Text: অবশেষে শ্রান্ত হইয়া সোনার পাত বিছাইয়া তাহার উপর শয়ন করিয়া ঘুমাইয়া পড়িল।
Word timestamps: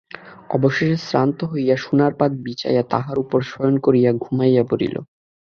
অবশেষে 0.49 0.97
শ্রান্ত 1.07 1.39
হইয়া 1.43 1.75
সোনার 1.77 2.13
পাত 2.15 2.31
বিছাইয়া 2.43 2.83
তাহার 2.89 3.17
উপর 3.19 3.39
শয়ন 3.43 3.75
করিয়া 3.79 4.11
ঘুমাইয়া 4.23 4.63
পড়িল। 4.63 4.95